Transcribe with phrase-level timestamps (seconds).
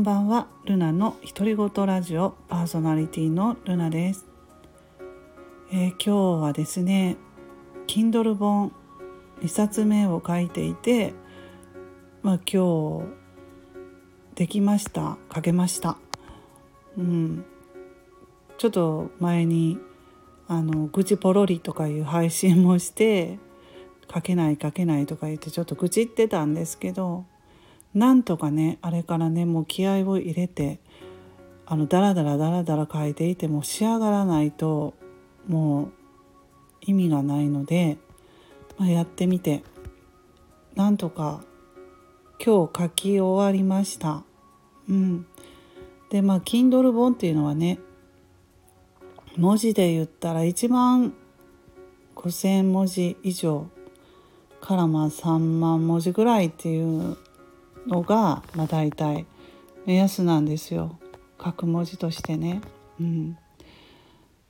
[0.00, 0.46] んばんは。
[0.64, 4.24] ルナの独り言ラジオパーソナリティのルナです、
[5.70, 7.18] えー、今日はですね
[7.86, 8.72] Kindle 本
[9.42, 11.12] 2冊目を書いていて
[12.22, 15.18] まあ今日できました。
[15.34, 15.98] 書けました。
[16.96, 17.44] うん。
[18.56, 19.78] ちょっと前に
[20.48, 23.38] あの愚痴ポロリとかいう配信もして
[24.10, 27.26] 書けない書けないとか言ってちょっと愚痴ってたんですけど
[27.94, 30.78] なんとかねあれからねもう気合を入れて
[31.66, 34.94] あのダラダラダラダラ書いていても仕上がらないと
[35.46, 35.92] もう
[36.82, 37.98] 意味がないので、
[38.78, 39.62] まあ、やってみて
[40.74, 41.42] なんとか
[42.44, 44.24] 今日書き終わりました。
[44.88, 45.26] うん、
[46.10, 47.78] でまあ Kindle 本っていうのはね
[49.36, 51.14] 文字で言ったら1万
[52.16, 53.68] 5,000文字以上
[54.60, 57.16] からまあ3万文字ぐらいっていう
[57.86, 59.26] のが、まあ、大体
[59.86, 60.98] 目安なんですよ
[61.42, 62.60] 書く文字としてね。
[63.00, 63.38] うん、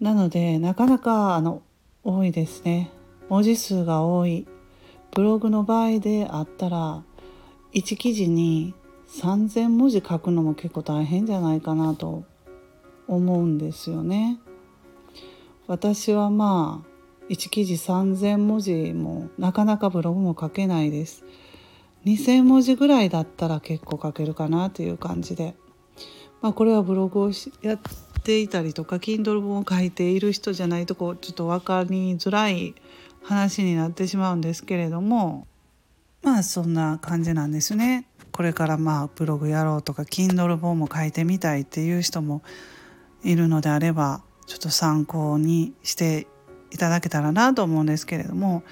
[0.00, 1.62] なのでなかなかあの
[2.02, 2.90] 多いですね
[3.30, 4.46] 文字数が多い
[5.12, 7.02] ブログの場合であったら
[7.72, 8.74] 1記事に
[9.08, 12.24] 3,000文字書くのも結構大変じゃないかなと
[13.06, 14.38] 思うんですよね。
[15.66, 16.94] 私はまあ
[17.30, 21.24] 1記事3,000文字もなかなかブログも書けないです。
[22.04, 25.54] 2,000文字ぐらいだったら結構書けるかなという感じで、
[26.42, 27.30] まあ、これはブログを
[27.62, 27.78] やっ
[28.22, 32.74] ていたりとか Kindle 本を書いている人じゃないとこうちょっと分かりづらい
[33.22, 35.46] 話になってしまうんですけれども
[36.22, 38.06] まあそんな感じなんですね。
[38.32, 42.42] これからまあブログやろうとか Kindle 本も書いてみたいっていう人も
[43.22, 46.26] いるのであればちょっと参考にして
[46.70, 48.64] いただけたらなと思うんですけれども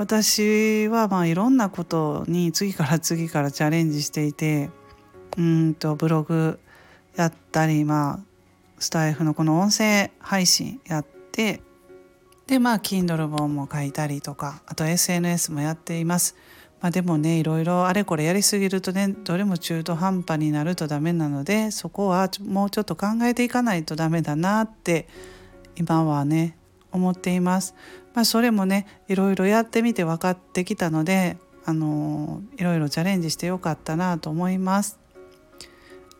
[0.00, 4.70] 私はまあいろんなことに次から次からチャレンジしていて
[5.36, 6.58] うんとブログ
[7.16, 8.18] やったりまあ
[8.78, 11.60] スタイフのこの音声配信やって
[12.46, 16.34] でまあ Kindle 本も書いたりとかあと SNS もやっています。
[16.80, 25.06] まあ、でもねいろいろあれこれやりすぎるとねどれも中途半端になるとダメなのでそこはもうちょっと考えていかないとダメだなって
[25.76, 26.56] 今はね
[26.90, 27.74] 思っています。
[28.14, 34.98] まあ、それもねいろいろやってみて分かってきたのであのいろいろチャレンジしてよかったなと思います。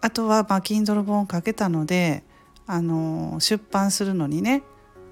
[0.01, 2.23] あとは、まあ、Kindle 本を書けたので
[2.67, 4.63] あの出版するのにね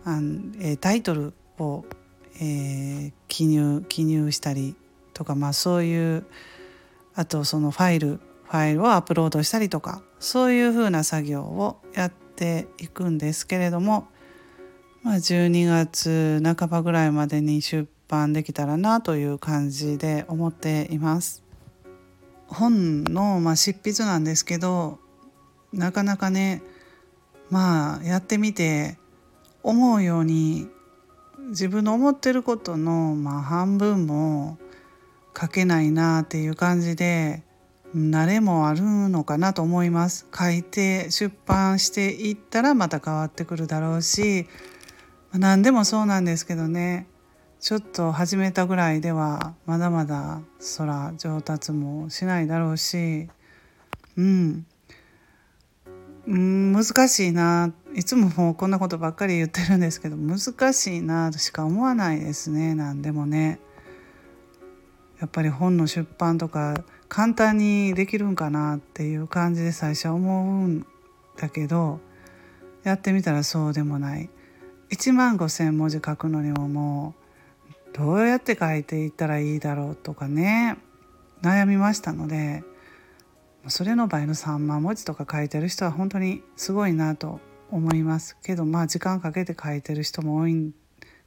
[0.05, 1.84] あの、えタイトルを、
[2.41, 4.77] えー、記入記入したり
[5.12, 6.25] とか、まあ、そういう
[7.15, 14.09] あとそのファイルファイルをアップロードしたりとかそういうふうな作業をやっていくんですけれども
[15.09, 21.43] まあ、12月半ばぐらいまでに出版できたらなという感じで思っています。
[22.47, 24.99] 本の、まあ、執筆なんですけど
[25.73, 26.63] なかなかね
[27.49, 28.99] まあやってみて
[29.63, 30.69] 思うように
[31.49, 34.59] 自分の思ってることの、まあ、半分も
[35.35, 37.43] 書けないなっていう感じで
[37.97, 44.47] 慣れもあるのかなと思います書いて出版していったらまた変わってくるだろうし
[45.33, 47.06] 何でもそうなんですけどね。
[47.61, 50.41] ちょっと始めたぐらいではまだまだ
[50.77, 53.28] 空上達もしないだろうし
[54.16, 54.66] うん。
[56.27, 57.72] うん難しいな。
[57.94, 62.75] いつももうこんなことばっかり言ってるんですけど難しいなとしか思わないですね。
[62.75, 63.60] 何でもね。
[65.21, 70.87] やっぱり本の出版とか簡単にできるんかなっていう感じで最初は思うん
[71.37, 71.99] だけど
[72.84, 74.31] やってみたらそうでもない。
[74.91, 77.15] 1万5,000文字書くのにもも
[77.93, 80.78] うどうやって書いていったらいいだろうとかね
[81.43, 82.62] 悩みましたので
[83.66, 87.41] それの倍の3万文字とか書いてる人は本当にすごいなと
[87.71, 90.72] 思いますけどまあ時間かけて書いてる人も多いん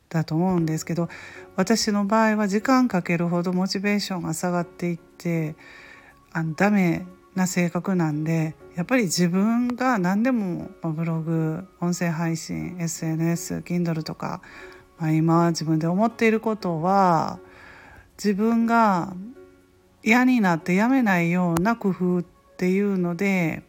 [0.10, 1.08] だと思うんですけど
[1.56, 5.56] 私の場合は時間かけるほどモチベーションが下がっていって
[6.32, 7.06] あのダメ
[7.36, 14.42] な性格なんでやっぱり自分が何でもブログ音声配信 SNS Kindle とか、
[14.98, 17.40] まあ、今自分で思っていることは
[18.18, 19.14] 自分が
[20.04, 22.24] 嫌になってやめないような工夫っ
[22.58, 23.64] ていうので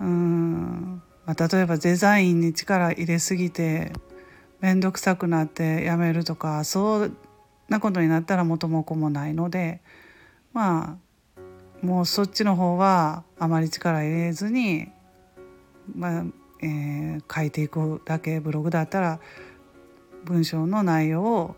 [0.00, 3.92] うん、まあ、例えばデザインに力入れすぎて
[4.60, 7.16] 面倒くさくなってやめるとかそん
[7.68, 9.80] なことになったら元も子もないので
[10.52, 11.05] まあ
[11.82, 14.88] もうそっちの方はあまり力入れずに、
[15.94, 16.24] まあ
[16.62, 19.20] えー、書いていくだけブログだったら
[20.24, 21.56] 文章の内容を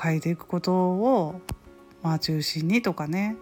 [0.00, 1.40] 書いていくことを、
[2.02, 3.36] まあ、中心にとかね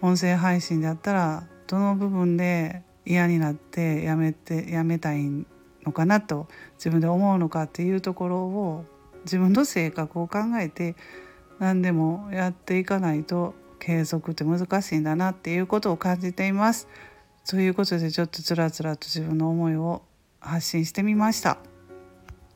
[0.00, 5.28] 音声配信だったらどの部分で嫌になってやめてやめたい
[5.84, 8.84] のかなと自分で思うのかっていうところを
[9.24, 10.96] 自分の性格を考えて
[11.58, 16.86] 何でもやっていかないと継続って難しいんだなっていうことを感じています。
[17.48, 20.02] ということでちょっとつらつらと自分の思いを
[20.38, 21.58] 発信してみました。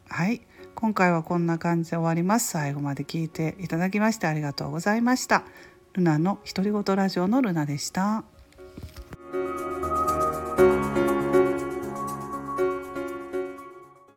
[0.09, 0.43] はい
[0.77, 2.51] 今回はこんな感じで終わります。
[2.51, 5.43] 最後まで聞いていただきましてありがとうございました。
[5.95, 8.36] ルナの独り言ラジオのルナでした。